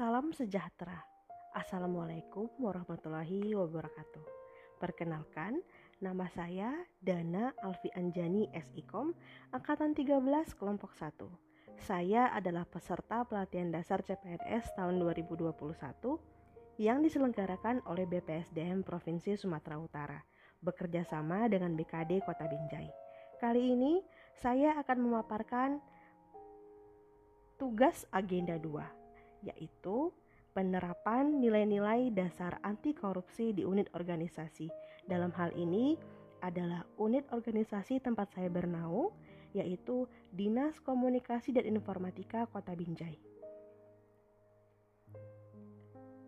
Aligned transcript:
Salam 0.00 0.32
sejahtera. 0.32 1.02
Assalamualaikum 1.52 2.48
warahmatullahi 2.56 3.52
wabarakatuh. 3.52 4.24
Perkenalkan, 4.80 5.60
nama 6.00 6.24
saya 6.32 6.72
Dana 7.04 7.52
Alfi 7.60 7.92
Anjani 7.92 8.48
SIKOM, 8.54 9.12
Angkatan 9.52 9.92
13 9.92 10.56
Kelompok 10.56 10.96
1. 10.96 11.28
Saya 11.84 12.32
adalah 12.32 12.64
peserta 12.64 13.26
pelatihan 13.28 13.68
dasar 13.68 14.00
CPNS 14.00 14.72
tahun 14.72 14.96
2021 15.04 15.52
yang 16.80 17.04
diselenggarakan 17.04 17.84
oleh 17.84 18.08
BPSDM 18.08 18.80
Provinsi 18.80 19.36
Sumatera 19.36 19.76
Utara, 19.76 20.20
bekerja 20.64 21.04
sama 21.04 21.44
dengan 21.52 21.76
BKD 21.76 22.24
Kota 22.24 22.48
Binjai. 22.48 22.88
Kali 23.36 23.76
ini 23.76 24.00
saya 24.32 24.76
akan 24.80 24.96
memaparkan 25.00 25.80
tugas 27.70 28.02
agenda 28.10 28.58
2 28.58 29.46
yaitu 29.46 30.10
penerapan 30.58 31.38
nilai-nilai 31.38 32.10
dasar 32.10 32.58
anti 32.66 32.90
korupsi 32.90 33.54
di 33.54 33.62
unit 33.62 33.86
organisasi. 33.94 34.66
Dalam 35.06 35.30
hal 35.38 35.54
ini 35.54 35.94
adalah 36.42 36.82
unit 36.98 37.30
organisasi 37.30 38.02
tempat 38.02 38.34
saya 38.34 38.50
bernaung, 38.50 39.14
yaitu 39.54 40.10
Dinas 40.34 40.82
Komunikasi 40.82 41.54
dan 41.54 41.62
Informatika 41.62 42.50
Kota 42.50 42.74
Binjai. 42.74 43.14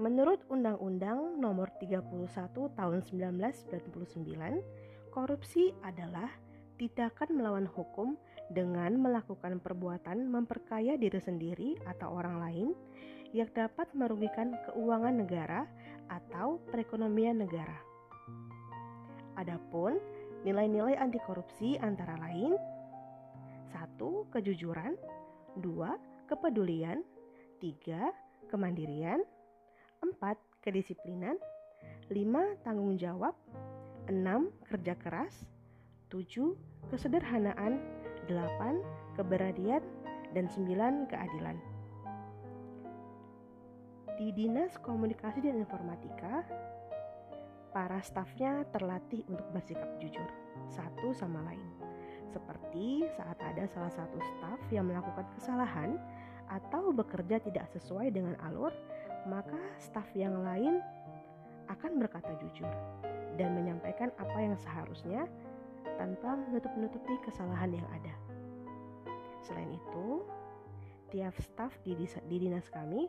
Menurut 0.00 0.40
Undang-Undang 0.48 1.36
Nomor 1.36 1.68
31 1.76 2.32
Tahun 2.72 2.98
1999, 3.12 5.12
korupsi 5.12 5.76
adalah 5.84 6.32
tindakan 6.80 7.28
melawan 7.36 7.68
hukum 7.68 8.16
dengan 8.52 8.94
melakukan 9.00 9.58
perbuatan 9.58 10.30
memperkaya 10.30 10.94
diri 10.94 11.18
sendiri 11.18 11.70
atau 11.86 12.14
orang 12.14 12.36
lain 12.38 12.68
yang 13.34 13.50
dapat 13.52 13.90
merugikan 13.92 14.54
keuangan 14.70 15.18
negara 15.18 15.66
atau 16.06 16.62
perekonomian 16.70 17.42
negara. 17.42 17.78
Adapun 19.36 19.98
nilai-nilai 20.46 20.94
anti 20.96 21.18
korupsi 21.26 21.74
antara 21.82 22.14
lain 22.22 22.54
1. 23.74 24.32
kejujuran, 24.32 24.94
2. 25.60 26.30
kepedulian, 26.30 27.02
3. 27.60 28.48
kemandirian, 28.48 29.20
4. 30.00 30.38
kedisiplinan, 30.62 31.36
5. 32.08 32.62
tanggung 32.64 32.96
jawab, 32.96 33.34
6. 34.08 34.48
kerja 34.70 34.94
keras, 34.96 35.34
7. 36.08 36.54
kesederhanaan, 36.88 37.82
8. 38.26 39.14
Keberadian 39.14 39.82
dan 40.34 40.50
9. 40.50 41.06
Keadilan. 41.06 41.56
Di 44.16 44.32
Dinas 44.34 44.74
Komunikasi 44.82 45.44
dan 45.44 45.60
Informatika, 45.60 46.42
para 47.70 48.00
stafnya 48.00 48.64
terlatih 48.72 49.22
untuk 49.28 49.46
bersikap 49.52 49.86
jujur 50.00 50.26
satu 50.72 51.12
sama 51.12 51.44
lain. 51.46 51.68
Seperti 52.32 53.06
saat 53.14 53.38
ada 53.38 53.68
salah 53.70 53.92
satu 53.92 54.18
staf 54.18 54.60
yang 54.72 54.88
melakukan 54.88 55.28
kesalahan 55.36 56.00
atau 56.48 56.90
bekerja 56.90 57.38
tidak 57.44 57.68
sesuai 57.76 58.10
dengan 58.10 58.34
alur, 58.42 58.72
maka 59.28 59.60
staf 59.76 60.08
yang 60.16 60.40
lain 60.42 60.80
akan 61.68 62.00
berkata 62.00 62.32
jujur 62.40 62.70
dan 63.36 63.52
menyampaikan 63.52 64.08
apa 64.16 64.38
yang 64.40 64.56
seharusnya 64.56 65.28
tanpa 65.94 66.34
menutup-nutupi 66.34 67.14
kesalahan 67.22 67.70
yang 67.78 67.88
ada. 67.94 68.14
Selain 69.46 69.70
itu, 69.70 70.26
tiap 71.14 71.34
staf 71.38 71.72
di, 71.86 71.94
di 72.26 72.36
dinas 72.42 72.66
kami 72.68 73.06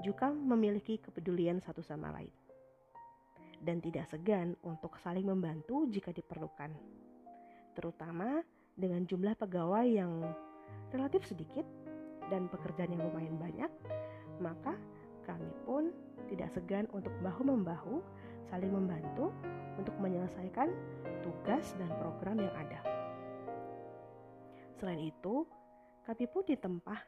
juga 0.00 0.32
memiliki 0.32 0.96
kepedulian 1.00 1.60
satu 1.60 1.84
sama 1.84 2.12
lain 2.12 2.32
dan 3.64 3.80
tidak 3.80 4.08
segan 4.08 4.56
untuk 4.64 4.96
saling 5.00 5.24
membantu 5.24 5.88
jika 5.88 6.12
diperlukan, 6.12 6.72
terutama 7.72 8.44
dengan 8.76 9.08
jumlah 9.08 9.32
pegawai 9.40 9.88
yang 9.88 10.20
relatif 10.92 11.24
sedikit 11.24 11.64
dan 12.28 12.50
pekerjaan 12.52 12.92
yang 12.92 13.02
lumayan 13.08 13.36
banyak, 13.40 13.72
maka 14.42 14.76
kami 15.26 15.50
pun 15.66 15.90
tidak 16.30 16.54
segan 16.54 16.86
untuk 16.94 17.12
bahu-membahu 17.20 17.98
saling 18.46 18.70
membantu 18.70 19.34
untuk 19.76 19.92
menyelesaikan 19.98 20.70
tugas 21.26 21.74
dan 21.76 21.90
program 21.98 22.38
yang 22.38 22.54
ada. 22.54 22.80
Selain 24.78 25.02
itu, 25.02 25.42
kami 26.06 26.24
pun 26.30 26.42
ditempah 26.46 27.00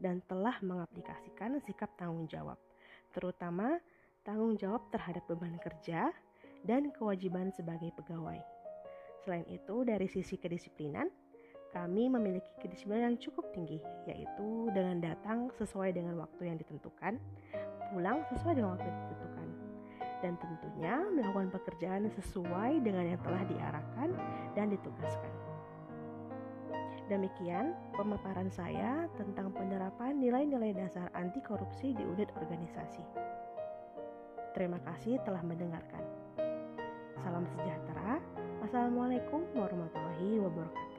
dan 0.00 0.24
telah 0.24 0.56
mengaplikasikan 0.64 1.60
sikap 1.64 1.92
tanggung 2.00 2.24
jawab, 2.30 2.56
terutama 3.12 3.76
tanggung 4.24 4.56
jawab 4.56 4.88
terhadap 4.88 5.24
beban 5.28 5.56
kerja 5.60 6.10
dan 6.64 6.90
kewajiban 6.94 7.52
sebagai 7.52 7.92
pegawai. 7.94 8.40
Selain 9.26 9.46
itu, 9.50 9.82
dari 9.82 10.06
sisi 10.06 10.38
kedisiplinan, 10.38 11.10
kami 11.76 12.08
memiliki 12.08 12.48
kedisiplinan 12.56 13.12
yang 13.12 13.18
cukup 13.20 13.52
tinggi, 13.52 13.76
yaitu 14.08 14.72
dengan 14.72 15.04
datang 15.04 15.52
sesuai 15.60 15.92
dengan 15.92 16.16
waktu 16.16 16.48
yang 16.48 16.56
ditentukan, 16.56 17.20
pulang 17.92 18.24
sesuai 18.32 18.56
dengan 18.56 18.80
waktu 18.80 18.88
yang 18.88 18.98
ditentukan, 19.04 19.48
dan 20.24 20.32
tentunya 20.40 20.94
melakukan 21.12 21.52
pekerjaan 21.52 22.08
sesuai 22.16 22.80
dengan 22.80 23.04
yang 23.12 23.20
telah 23.20 23.42
diarahkan 23.44 24.08
dan 24.56 24.72
ditugaskan. 24.72 25.32
Demikian 27.06 27.76
pemaparan 27.94 28.50
saya 28.50 29.06
tentang 29.14 29.52
penerapan 29.54 30.18
nilai-nilai 30.18 30.74
dasar 30.74 31.06
anti 31.14 31.38
korupsi 31.44 31.92
di 31.92 32.02
unit 32.02 32.32
organisasi. 32.34 33.04
Terima 34.56 34.80
kasih 34.82 35.20
telah 35.22 35.44
mendengarkan. 35.44 36.02
Salam 37.20 37.44
sejahtera. 37.52 38.18
Wassalamualaikum 38.64 39.44
warahmatullahi 39.54 40.40
wabarakatuh. 40.40 40.95